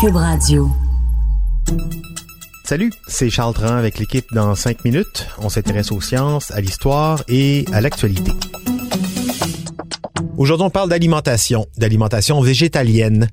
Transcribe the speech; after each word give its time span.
Cube 0.00 0.14
Radio. 0.14 0.70
Salut, 2.62 2.92
c'est 3.08 3.30
Charles 3.30 3.54
Tran 3.54 3.74
avec 3.74 3.98
l'équipe 3.98 4.26
dans 4.32 4.54
5 4.54 4.84
minutes. 4.84 5.26
On 5.38 5.48
s'intéresse 5.48 5.90
aux 5.90 6.00
sciences, 6.00 6.52
à 6.52 6.60
l'histoire 6.60 7.24
et 7.26 7.64
à 7.72 7.80
l'actualité. 7.80 8.30
Aujourd'hui, 10.36 10.66
on 10.66 10.70
parle 10.70 10.88
d'alimentation, 10.88 11.66
d'alimentation 11.78 12.40
végétalienne. 12.40 13.28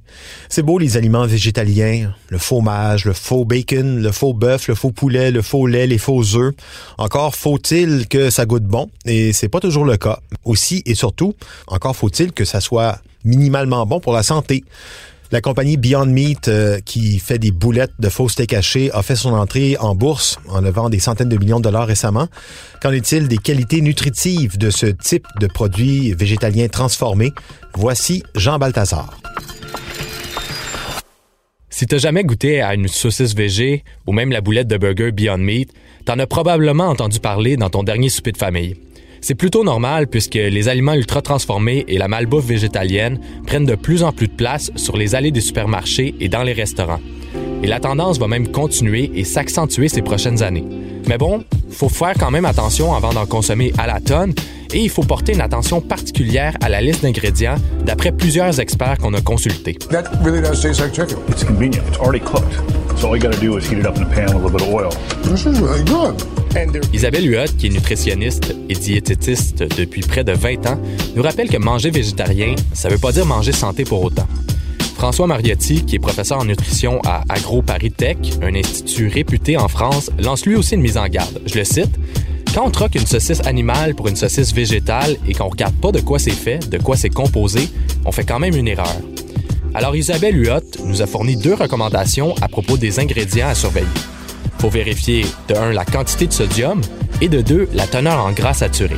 C'est 0.49 0.63
beau 0.63 0.79
les 0.79 0.97
aliments 0.97 1.27
végétaliens, 1.27 2.15
le 2.29 2.37
fromage, 2.39 3.05
le 3.05 3.13
faux 3.13 3.45
bacon, 3.45 4.01
le 4.01 4.11
faux 4.11 4.33
bœuf, 4.33 4.67
le 4.67 4.73
faux 4.73 4.91
poulet, 4.91 5.29
le 5.29 5.43
faux 5.43 5.67
lait, 5.67 5.85
les 5.85 5.99
faux 5.99 6.35
œufs. 6.35 6.55
Encore 6.97 7.35
faut-il 7.35 8.07
que 8.07 8.31
ça 8.31 8.47
goûte 8.47 8.63
bon 8.63 8.89
et 9.05 9.33
c'est 9.33 9.49
pas 9.49 9.59
toujours 9.59 9.85
le 9.85 9.97
cas. 9.97 10.19
Aussi 10.45 10.81
et 10.87 10.95
surtout, 10.95 11.35
encore 11.67 11.95
faut-il 11.95 12.31
que 12.31 12.43
ça 12.43 12.59
soit 12.59 13.01
minimalement 13.23 13.85
bon 13.85 13.99
pour 13.99 14.13
la 14.13 14.23
santé. 14.23 14.63
La 15.31 15.41
compagnie 15.41 15.77
Beyond 15.77 16.05
Meat, 16.05 16.47
euh, 16.47 16.79
qui 16.85 17.19
fait 17.19 17.39
des 17.39 17.51
boulettes 17.51 17.93
de 17.99 18.09
faux 18.09 18.29
steak 18.29 18.53
haché, 18.53 18.91
a 18.91 19.01
fait 19.01 19.15
son 19.15 19.33
entrée 19.33 19.75
en 19.77 19.95
bourse 19.95 20.37
en 20.49 20.61
levant 20.61 20.89
des 20.89 20.99
centaines 20.99 21.29
de 21.29 21.37
millions 21.37 21.57
de 21.57 21.63
dollars 21.63 21.87
récemment. 21.87 22.27
Qu'en 22.81 22.91
est-il 22.91 23.27
des 23.27 23.37
qualités 23.37 23.81
nutritives 23.81 24.57
de 24.57 24.69
ce 24.69 24.85
type 24.85 25.25
de 25.39 25.47
produits 25.47 26.13
végétaliens 26.13 26.67
transformés? 26.67 27.31
Voici 27.73 28.23
Jean 28.35 28.59
Balthazar. 28.59 29.17
Si 31.71 31.87
t'as 31.87 31.97
jamais 31.97 32.23
goûté 32.23 32.61
à 32.61 32.73
une 32.75 32.87
saucisse 32.87 33.35
végé 33.35 33.83
ou 34.07 34.13
même 34.13 34.31
la 34.31 34.41
boulette 34.41 34.67
de 34.67 34.77
burger 34.77 35.11
Beyond 35.11 35.39
Meat, 35.39 35.73
t'en 36.05 36.19
as 36.19 36.27
probablement 36.27 36.85
entendu 36.85 37.19
parler 37.19 37.57
dans 37.57 37.69
ton 37.69 37.83
dernier 37.83 38.09
souper 38.09 38.31
de 38.31 38.37
famille. 38.37 38.75
C'est 39.27 39.33
plutôt 39.33 39.63
normal 39.63 40.05
puisque 40.05 40.35
les 40.35 40.69
aliments 40.69 40.93
ultra 40.93 41.19
transformés 41.19 41.83
et 41.87 41.97
la 41.97 42.07
malbouffe 42.07 42.45
végétalienne 42.45 43.19
prennent 43.47 43.65
de 43.65 43.73
plus 43.73 44.03
en 44.03 44.11
plus 44.11 44.27
de 44.27 44.33
place 44.33 44.69
sur 44.75 44.97
les 44.97 45.15
allées 45.15 45.31
des 45.31 45.41
supermarchés 45.41 46.13
et 46.19 46.29
dans 46.29 46.43
les 46.43 46.53
restaurants. 46.53 46.99
Et 47.63 47.65
la 47.65 47.79
tendance 47.79 48.19
va 48.19 48.27
même 48.27 48.51
continuer 48.51 49.09
et 49.15 49.23
s'accentuer 49.23 49.89
ces 49.89 50.03
prochaines 50.03 50.43
années. 50.43 50.63
Mais 51.07 51.17
bon, 51.17 51.43
faut 51.71 51.89
faire 51.89 52.13
quand 52.19 52.29
même 52.29 52.45
attention 52.45 52.93
avant 52.93 53.13
d'en 53.13 53.25
consommer 53.25 53.73
à 53.79 53.87
la 53.87 53.99
tonne 53.99 54.35
et 54.71 54.81
il 54.81 54.91
faut 54.91 55.01
porter 55.01 55.33
une 55.33 55.41
attention 55.41 55.81
particulière 55.81 56.53
à 56.61 56.69
la 56.69 56.79
liste 56.79 57.01
d'ingrédients 57.01 57.55
d'après 57.83 58.11
plusieurs 58.11 58.59
experts 58.59 58.99
qu'on 58.99 59.15
a 59.15 59.21
consultés. 59.21 59.73
That 59.89 60.03
really 60.23 60.43
does 60.43 60.61
taste 60.61 60.81
like 60.81 60.93
chicken. 60.93 61.17
It's 61.29 61.43
convenient. 61.43 61.81
It's 61.87 61.97
already 61.97 62.23
cooked. 62.23 62.84
So 62.97 63.09
all 63.09 63.15
you 63.15 63.21
gotta 63.21 63.39
do 63.39 63.57
is 63.57 63.67
heat 63.69 63.79
it 63.79 63.85
up 63.85 63.97
in 63.97 64.03
a 64.03 64.09
pan 64.09 64.25
with 64.27 64.35
a 64.35 64.37
little 64.37 64.51
bit 64.51 64.61
of 64.67 64.73
oil. 64.73 64.91
This 65.23 65.45
is 65.45 65.59
really 65.59 65.83
good. 65.83 66.15
Isabelle 66.93 67.25
Huot, 67.25 67.57
qui 67.57 67.67
est 67.67 67.69
nutritionniste 67.69 68.55
et 68.69 68.75
diététiste 68.75 69.63
depuis 69.77 70.01
près 70.01 70.23
de 70.23 70.31
20 70.31 70.67
ans, 70.67 70.79
nous 71.13 71.21
rappelle 71.21 71.49
que 71.49 71.57
manger 71.57 71.89
végétarien, 71.89 72.55
ça 72.73 72.87
veut 72.87 72.97
pas 72.97 73.11
dire 73.11 73.25
manger 73.25 73.51
santé 73.51 73.83
pour 73.83 74.01
autant. 74.01 74.27
François 74.95 75.27
Mariotti, 75.27 75.83
qui 75.83 75.97
est 75.97 75.99
professeur 75.99 76.39
en 76.39 76.45
nutrition 76.45 77.01
à 77.05 77.23
Agro 77.27 77.61
Paris 77.61 77.91
Tech, 77.91 78.15
un 78.41 78.55
institut 78.55 79.09
réputé 79.09 79.57
en 79.57 79.67
France, 79.67 80.09
lance 80.17 80.45
lui 80.45 80.55
aussi 80.55 80.75
une 80.75 80.81
mise 80.81 80.97
en 80.97 81.07
garde. 81.07 81.41
Je 81.45 81.55
le 81.55 81.65
cite 81.65 81.99
quand 82.53 82.65
on 82.65 82.71
troque 82.71 82.95
une 82.95 83.05
saucisse 83.05 83.45
animale 83.45 83.93
pour 83.95 84.07
une 84.07 84.15
saucisse 84.15 84.53
végétale 84.53 85.17
et 85.27 85.33
qu'on 85.33 85.49
regarde 85.49 85.75
pas 85.75 85.91
de 85.91 85.99
quoi 85.99 86.19
c'est 86.19 86.31
fait, 86.31 86.69
de 86.69 86.77
quoi 86.77 86.95
c'est 86.95 87.09
composé, 87.09 87.67
on 88.05 88.13
fait 88.13 88.23
quand 88.23 88.39
même 88.39 88.55
une 88.55 88.69
erreur. 88.69 88.95
Alors 89.75 89.93
Isabelle 89.93 90.41
Huot 90.41 90.85
nous 90.85 91.01
a 91.01 91.05
fourni 91.05 91.35
deux 91.35 91.53
recommandations 91.53 92.33
à 92.41 92.47
propos 92.47 92.77
des 92.77 93.01
ingrédients 93.01 93.49
à 93.49 93.55
surveiller. 93.55 93.85
Faut 94.57 94.69
vérifier 94.69 95.25
de 95.49 95.53
1 95.53 95.73
la 95.73 95.83
quantité 95.83 96.27
de 96.27 96.31
sodium 96.31 96.79
et 97.19 97.27
de 97.27 97.41
2 97.41 97.67
la 97.73 97.85
teneur 97.85 98.25
en 98.25 98.31
gras 98.31 98.53
saturé. 98.53 98.95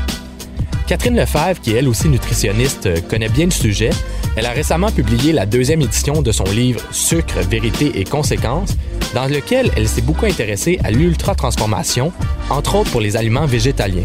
Catherine 0.85 1.15
Lefebvre, 1.15 1.59
qui 1.61 1.71
est 1.71 1.77
elle 1.77 1.87
aussi 1.87 2.09
nutritionniste, 2.09 3.07
connaît 3.07 3.27
bien 3.27 3.45
le 3.45 3.51
sujet. 3.51 3.89
Elle 4.35 4.45
a 4.45 4.51
récemment 4.51 4.91
publié 4.91 5.33
la 5.33 5.47
deuxième 5.47 5.81
édition 5.81 6.21
de 6.21 6.31
son 6.31 6.43
livre 6.43 6.79
Sucre, 6.91 7.39
vérité 7.49 7.99
et 7.99 8.03
conséquences, 8.03 8.77
dans 9.15 9.25
lequel 9.25 9.71
elle 9.75 9.87
s'est 9.87 10.01
beaucoup 10.01 10.27
intéressée 10.27 10.79
à 10.83 10.91
l'ultra-transformation, 10.91 12.13
entre 12.51 12.75
autres 12.75 12.91
pour 12.91 13.01
les 13.01 13.17
aliments 13.17 13.47
végétaliens. 13.47 14.03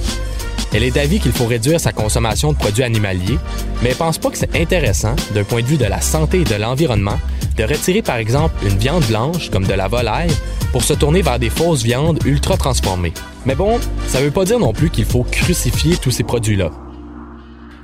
Elle 0.75 0.85
est 0.85 0.91
d'avis 0.91 1.21
qu'il 1.21 1.33
faut 1.33 1.47
réduire 1.47 1.79
sa 1.79 1.93
consommation 1.93 2.53
de 2.53 2.57
produits 2.57 2.83
animaliers, 2.83 3.39
mais 3.83 3.91
elle 3.91 3.97
pense 3.97 4.17
pas 4.17 4.31
que 4.31 4.39
c'est 4.39 4.57
intéressant, 4.57 5.15
d'un 5.35 5.45
point 5.45 5.61
de 5.61 5.67
vue 5.67 5.77
de 5.77 5.85
la 5.85 6.01
santé 6.01 6.41
et 6.41 6.45
de 6.45 6.55
l'environnement, 6.55 7.19
de 7.59 7.65
retirer 7.65 8.01
par 8.01 8.17
exemple 8.17 8.55
une 8.65 8.79
viande 8.79 9.05
blanche, 9.05 9.51
comme 9.51 9.67
de 9.67 9.75
la 9.75 9.89
volaille, 9.89 10.31
pour 10.73 10.83
se 10.83 10.95
tourner 10.95 11.21
vers 11.21 11.39
des 11.39 11.51
fausses 11.51 11.83
viandes 11.83 12.21
ultra 12.25 12.57
transformées. 12.57 13.13
Mais 13.45 13.55
bon, 13.55 13.79
ça 14.07 14.23
veut 14.23 14.31
pas 14.31 14.47
dire 14.47 14.59
non 14.59 14.73
plus 14.73 14.89
qu'il 14.89 15.05
faut 15.05 15.25
crucifier 15.25 15.97
tous 15.97 16.11
ces 16.11 16.23
produits-là. 16.23 16.71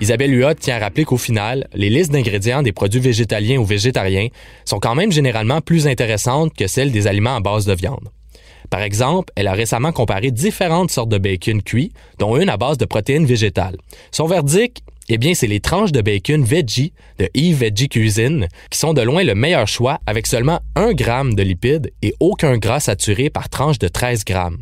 Isabelle 0.00 0.32
Huot 0.32 0.54
tient 0.54 0.77
à 0.77 0.78
rappeler 0.78 1.04
qu'au 1.04 1.16
final, 1.16 1.66
les 1.75 1.91
listes 1.91 2.12
d'ingrédients 2.12 2.62
des 2.62 2.72
produits 2.72 3.00
végétaliens 3.00 3.59
ou 3.59 3.65
végétariens 3.65 4.28
sont 4.65 4.78
quand 4.78 4.94
même 4.94 5.12
généralement 5.12 5.60
plus 5.60 5.88
intéressantes 5.88 6.54
que 6.54 6.69
celles 6.69 6.93
des 6.93 7.06
aliments 7.06 7.37
à 7.37 7.41
base 7.41 7.66
de 7.66 7.75
viande. 7.75 8.09
Par 8.71 8.83
exemple, 8.83 9.33
elle 9.37 9.49
a 9.49 9.53
récemment 9.53 9.93
comparé 9.93 10.31
différentes 10.31 10.91
sortes 10.91 11.09
de 11.09 11.19
bacon 11.19 11.62
cuit, 11.62 11.93
dont 12.19 12.37
une 12.37 12.49
à 12.49 12.56
base 12.56 12.79
de 12.79 12.84
protéines 12.84 13.27
végétales. 13.27 13.77
Son 14.11 14.27
verdict, 14.27 14.79
eh 15.09 15.17
bien, 15.17 15.34
c'est 15.34 15.47
les 15.47 15.61
tranches 15.61 15.93
de 15.93 16.03
bacon 16.03 16.45
veggie 16.45 16.93
de 17.19 17.28
Eve 17.34 17.57
Veggie 17.57 17.89
Cuisine, 17.89 18.49
qui 18.71 18.78
sont 18.78 18.93
de 18.93 19.01
loin 19.01 19.25
le 19.25 19.34
meilleur 19.34 19.67
choix 19.67 20.01
avec 20.07 20.27
seulement 20.27 20.61
1 20.77 20.91
g 20.97 21.05
de 21.34 21.43
lipides 21.43 21.91
et 22.03 22.15
aucun 22.21 22.59
gras 22.59 22.81
saturé 22.81 23.31
par 23.31 23.49
tranche 23.49 23.78
de 23.78 23.89
13 23.89 24.25
grammes. 24.25 24.59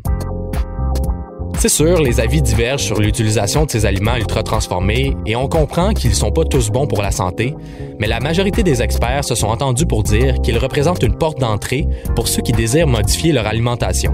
C'est 1.59 1.69
sûr, 1.69 1.99
les 1.99 2.19
avis 2.19 2.43
divergent 2.43 2.83
sur 2.83 2.99
l'utilisation 2.99 3.65
de 3.65 3.71
ces 3.71 3.87
aliments 3.87 4.15
ultra 4.15 4.43
transformés 4.43 5.17
et 5.25 5.35
on 5.35 5.47
comprend 5.47 5.91
qu'ils 5.93 6.13
sont 6.13 6.31
pas 6.31 6.45
tous 6.45 6.69
bons 6.69 6.85
pour 6.85 7.01
la 7.01 7.09
santé, 7.09 7.55
mais 7.97 8.05
la 8.05 8.19
majorité 8.19 8.61
des 8.61 8.83
experts 8.83 9.23
se 9.23 9.33
sont 9.33 9.47
entendus 9.47 9.87
pour 9.87 10.03
dire 10.03 10.35
qu'ils 10.43 10.59
représentent 10.59 11.01
une 11.01 11.17
porte 11.17 11.39
d'entrée 11.39 11.87
pour 12.15 12.27
ceux 12.27 12.43
qui 12.43 12.51
désirent 12.51 12.85
modifier 12.85 13.31
leur 13.31 13.47
alimentation. 13.47 14.13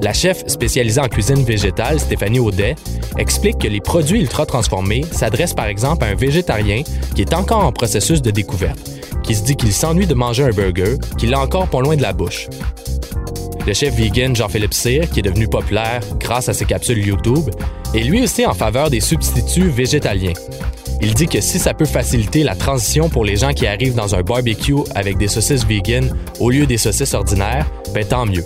La 0.00 0.14
chef 0.14 0.46
spécialisée 0.46 1.02
en 1.02 1.08
cuisine 1.08 1.44
végétale, 1.44 2.00
Stéphanie 2.00 2.38
Audet, 2.38 2.76
explique 3.18 3.58
que 3.58 3.68
les 3.68 3.80
produits 3.80 4.20
ultra 4.20 4.46
transformés 4.46 5.04
s'adressent 5.12 5.54
par 5.54 5.66
exemple 5.66 6.04
à 6.04 6.08
un 6.08 6.14
végétarien 6.14 6.82
qui 7.14 7.20
est 7.20 7.34
encore 7.34 7.64
en 7.64 7.72
processus 7.72 8.22
de 8.22 8.30
découverte, 8.30 8.90
qui 9.22 9.34
se 9.34 9.44
dit 9.44 9.56
qu'il 9.56 9.72
s'ennuie 9.72 10.06
de 10.06 10.14
manger 10.14 10.44
un 10.44 10.50
burger, 10.50 10.96
qu'il 11.18 11.28
l'a 11.28 11.40
encore 11.40 11.68
pas 11.68 11.80
loin 11.80 11.96
de 11.96 12.02
la 12.02 12.14
bouche. 12.14 12.48
Le 13.66 13.72
chef 13.72 13.94
vegan 13.94 14.36
Jean-Philippe 14.36 14.74
Cyr, 14.74 15.08
qui 15.08 15.20
est 15.20 15.22
devenu 15.22 15.48
populaire 15.48 16.00
grâce 16.20 16.48
à 16.48 16.52
ses 16.52 16.66
capsules 16.66 16.98
YouTube, 16.98 17.48
est 17.94 18.00
lui 18.00 18.22
aussi 18.22 18.44
en 18.44 18.52
faveur 18.52 18.90
des 18.90 19.00
substituts 19.00 19.68
végétaliens. 19.68 20.34
Il 21.00 21.14
dit 21.14 21.26
que 21.26 21.40
si 21.40 21.58
ça 21.58 21.72
peut 21.72 21.86
faciliter 21.86 22.42
la 22.44 22.54
transition 22.54 23.08
pour 23.08 23.24
les 23.24 23.36
gens 23.36 23.52
qui 23.52 23.66
arrivent 23.66 23.94
dans 23.94 24.14
un 24.14 24.22
barbecue 24.22 24.74
avec 24.94 25.16
des 25.16 25.28
saucisses 25.28 25.66
vegan 25.66 26.14
au 26.40 26.50
lieu 26.50 26.66
des 26.66 26.76
saucisses 26.76 27.14
ordinaires, 27.14 27.66
ben 27.94 28.04
tant 28.04 28.26
mieux. 28.26 28.44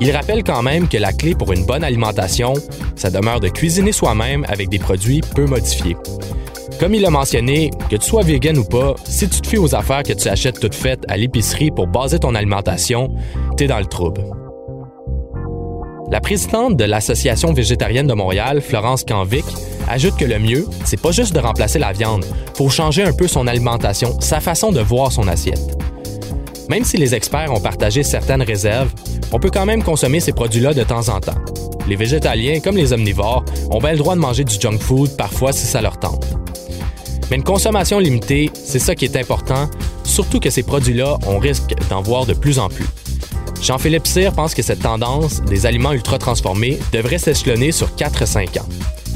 Il 0.00 0.10
rappelle 0.10 0.42
quand 0.42 0.62
même 0.62 0.88
que 0.88 0.96
la 0.96 1.12
clé 1.12 1.34
pour 1.34 1.52
une 1.52 1.64
bonne 1.64 1.84
alimentation, 1.84 2.54
ça 2.96 3.10
demeure 3.10 3.40
de 3.40 3.48
cuisiner 3.48 3.92
soi-même 3.92 4.44
avec 4.48 4.68
des 4.68 4.78
produits 4.78 5.20
peu 5.34 5.46
modifiés. 5.46 5.96
Comme 6.80 6.94
il 6.94 7.02
l'a 7.02 7.10
mentionné, 7.10 7.70
que 7.88 7.96
tu 7.96 8.06
sois 8.06 8.22
vegan 8.22 8.58
ou 8.58 8.64
pas, 8.64 8.94
si 9.04 9.28
tu 9.28 9.40
te 9.40 9.46
fies 9.46 9.58
aux 9.58 9.74
affaires 9.74 10.02
que 10.02 10.12
tu 10.12 10.28
achètes 10.28 10.58
toutes 10.58 10.74
faites 10.74 11.04
à 11.08 11.16
l'épicerie 11.16 11.70
pour 11.70 11.86
baser 11.86 12.18
ton 12.18 12.34
alimentation, 12.34 13.14
t'es 13.56 13.68
dans 13.68 13.78
le 13.78 13.86
trouble. 13.86 14.24
La 16.10 16.20
présidente 16.20 16.76
de 16.76 16.84
l'Association 16.84 17.52
végétarienne 17.52 18.08
de 18.08 18.12
Montréal, 18.12 18.60
Florence 18.60 19.04
Canvic, 19.04 19.44
ajoute 19.88 20.16
que 20.16 20.24
le 20.24 20.38
mieux, 20.38 20.66
c'est 20.84 21.00
pas 21.00 21.12
juste 21.12 21.32
de 21.32 21.38
remplacer 21.38 21.78
la 21.78 21.92
viande, 21.92 22.24
faut 22.54 22.68
changer 22.68 23.04
un 23.04 23.12
peu 23.12 23.28
son 23.28 23.46
alimentation, 23.46 24.20
sa 24.20 24.40
façon 24.40 24.72
de 24.72 24.80
voir 24.80 25.12
son 25.12 25.28
assiette. 25.28 25.78
Même 26.68 26.84
si 26.84 26.96
les 26.96 27.14
experts 27.14 27.52
ont 27.52 27.60
partagé 27.60 28.02
certaines 28.02 28.42
réserves, 28.42 28.92
on 29.32 29.38
peut 29.38 29.50
quand 29.50 29.66
même 29.66 29.82
consommer 29.82 30.20
ces 30.20 30.32
produits-là 30.32 30.74
de 30.74 30.82
temps 30.82 31.08
en 31.08 31.20
temps. 31.20 31.40
Les 31.88 31.96
végétaliens, 31.96 32.60
comme 32.60 32.76
les 32.76 32.92
omnivores, 32.92 33.44
ont 33.70 33.78
bien 33.78 33.92
le 33.92 33.98
droit 33.98 34.14
de 34.14 34.20
manger 34.20 34.44
du 34.44 34.54
junk 34.58 34.78
food 34.78 35.16
parfois 35.16 35.52
si 35.52 35.66
ça 35.66 35.80
leur 35.80 35.98
tente. 35.98 36.26
Mais 37.30 37.36
une 37.36 37.44
consommation 37.44 37.98
limitée, 37.98 38.50
c'est 38.54 38.78
ça 38.78 38.94
qui 38.94 39.04
est 39.04 39.16
important, 39.16 39.68
surtout 40.04 40.40
que 40.40 40.50
ces 40.50 40.62
produits-là, 40.62 41.18
on 41.26 41.38
risque 41.38 41.74
d'en 41.88 42.02
voir 42.02 42.26
de 42.26 42.34
plus 42.34 42.58
en 42.58 42.68
plus. 42.68 42.86
Jean-Philippe 43.62 44.06
Cyr 44.06 44.32
pense 44.32 44.54
que 44.54 44.62
cette 44.62 44.80
tendance 44.80 45.40
des 45.42 45.64
aliments 45.64 45.92
ultra 45.92 46.18
transformés 46.18 46.78
devrait 46.92 47.18
s'échelonner 47.18 47.72
sur 47.72 47.88
4-5 47.96 48.60
ans. 48.60 48.68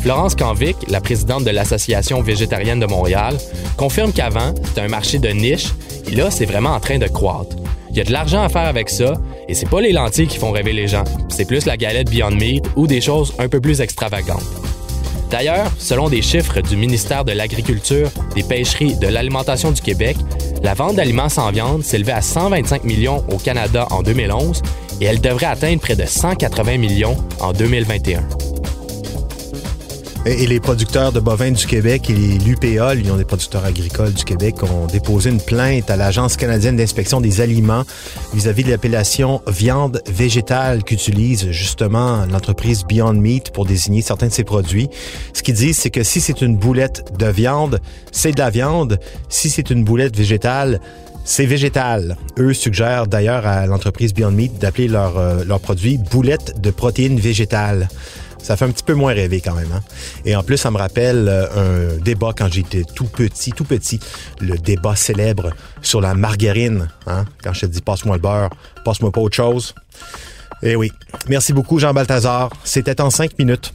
Florence 0.03 0.37
Canvic, 0.37 0.77
la 0.89 1.01
présidente 1.01 1.45
de 1.45 1.51
l'Association 1.51 2.23
végétarienne 2.23 2.81
de 2.81 2.87
Montréal, 2.87 3.37
confirme 3.77 4.13
qu'avant, 4.13 4.55
c'était 4.65 4.81
un 4.81 4.89
marché 4.89 5.19
de 5.19 5.29
niche 5.29 5.75
et 6.07 6.15
là, 6.15 6.31
c'est 6.31 6.47
vraiment 6.47 6.71
en 6.71 6.81
train 6.81 6.99
de 6.99 7.07
croître. 7.09 7.57
Il 7.91 7.97
y 7.97 8.01
a 8.01 8.05
de 8.05 8.13
l'argent 8.13 8.43
à 8.43 8.49
faire 8.49 8.67
avec 8.67 8.89
ça 8.89 9.15
et 9.49 9.55
c'est 9.55 9.69
pas 9.69 9.81
les 9.81 9.93
lentilles 9.93 10.29
qui 10.29 10.39
font 10.39 10.53
rêver 10.53 10.73
les 10.73 10.89
gens, 10.89 11.05
c'est 11.29 11.47
plus 11.47 11.67
la 11.67 11.77
galette 11.77 12.11
Beyond 12.11 12.31
Meat 12.31 12.65
ou 12.77 12.87
des 12.87 13.01
choses 13.01 13.35
un 13.39 13.49
peu 13.49 13.61
plus 13.61 13.81
extravagantes. 13.81 14.68
D'ailleurs, 15.31 15.71
selon 15.79 16.09
des 16.09 16.23
chiffres 16.23 16.61
du 16.61 16.77
ministère 16.77 17.25
de 17.25 17.33
l'Agriculture, 17.33 18.11
des 18.35 18.43
Pêcheries, 18.43 18.97
de 18.97 19.09
l'Alimentation 19.09 19.73
du 19.73 19.83
Québec, 19.83 20.17
la 20.63 20.75
vente 20.75 20.97
d'aliments 20.97 21.29
sans 21.29 21.51
viande 21.51 21.83
s'élevait 21.83 22.13
à 22.13 22.23
125 22.23 22.85
millions 22.85 23.25
au 23.31 23.37
Canada 23.37 23.87
en 23.91 24.03
2011 24.03 24.63
et 25.01 25.05
elle 25.05 25.21
devrait 25.21 25.47
atteindre 25.47 25.81
près 25.81 25.97
de 25.97 26.05
180 26.05 26.79
millions 26.79 27.17
en 27.41 27.53
2021. 27.53 28.23
Et 30.31 30.47
les 30.47 30.61
producteurs 30.61 31.11
de 31.11 31.21
bovins 31.21 31.53
du 31.53 31.67
Québec 31.67 32.11
et 32.11 32.13
l'UPA, 32.13 32.93
l'Union 32.93 33.17
des 33.17 33.25
producteurs 33.25 33.65
agricoles 33.65 34.13
du 34.13 34.25
Québec, 34.25 34.63
ont 34.63 34.87
déposé 34.87 35.31
une 35.31 35.41
plainte 35.41 35.89
à 35.89 35.97
l'Agence 35.97 36.37
canadienne 36.37 36.77
d'inspection 36.77 37.23
des 37.23 37.41
aliments 37.41 37.85
vis-à-vis 38.35 38.63
de 38.63 38.69
l'appellation 38.69 39.41
viande 39.47 40.03
végétale 40.07 40.85
qu'utilise 40.85 41.51
justement 41.51 42.27
l'entreprise 42.27 42.85
Beyond 42.85 43.15
Meat 43.15 43.53
pour 43.53 43.65
désigner 43.65 44.03
certains 44.03 44.27
de 44.27 44.33
ses 44.33 44.45
produits. 44.45 44.91
Ce 45.33 45.43
qu'ils 45.43 45.55
disent, 45.55 45.79
c'est 45.79 45.89
que 45.89 46.03
si 46.03 46.21
c'est 46.21 46.43
une 46.43 46.59
boulette 46.59 47.05
de 47.19 47.27
viande, 47.27 47.81
c'est 48.13 48.33
de 48.33 48.39
la 48.39 48.51
viande. 48.51 49.01
Si 49.31 49.49
c'est 49.49 49.71
une 49.71 49.83
boulette 49.83 50.15
végétale, 50.15 50.83
c'est 51.25 51.47
végétal. 51.47 52.19
Eux 52.39 52.53
suggèrent 52.53 53.07
d'ailleurs 53.07 53.47
à 53.47 53.65
l'entreprise 53.65 54.13
Beyond 54.13 54.33
Meat 54.33 54.59
d'appeler 54.59 54.89
leur, 54.89 55.17
euh, 55.17 55.45
leur 55.45 55.61
produit 55.61 55.97
boulette 55.97 56.61
de 56.61 56.71
protéines 56.71 57.19
végétales. 57.19 57.89
Ça 58.43 58.57
fait 58.57 58.65
un 58.65 58.71
petit 58.71 58.85
peu 58.85 58.95
moins 58.95 59.13
rêver 59.13 59.41
quand 59.41 59.55
même. 59.55 59.71
Hein? 59.75 59.81
Et 60.25 60.35
en 60.37 60.43
plus, 60.43 60.57
ça 60.57 60.71
me 60.71 60.79
rappelle 60.79 61.29
euh, 61.29 61.97
un 61.97 61.99
débat 61.99 62.33
quand 62.37 62.51
j'étais 62.51 62.83
tout 62.83 63.05
petit, 63.05 63.53
tout 63.53 63.65
petit. 63.65 64.01
Le 64.41 64.57
débat 64.57 64.97
célèbre 64.97 65.51
sur 65.83 66.01
la 66.01 66.15
margarine. 66.15 66.89
Hein? 67.07 67.25
Quand 67.43 67.53
je 67.53 67.63
te 67.63 67.67
dis 67.67 67.81
passe-moi 67.81 68.17
le 68.17 68.23
beurre, 68.23 68.51
passe-moi 68.85 69.13
pas 69.13 69.21
autre 69.21 69.37
chose. 69.37 69.75
Eh 70.63 70.77
oui. 70.77 70.93
Merci 71.29 71.53
beaucoup, 71.53 71.79
Jean 71.79 71.93
Balthazar. 71.93 72.51
C'était 72.65 73.01
en 73.01 73.11
cinq 73.11 73.39
minutes. 73.39 73.73